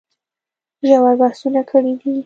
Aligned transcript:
ژور 0.87 1.13
بحثونه 1.21 1.61
کړي 1.69 1.93
دي 2.01 2.13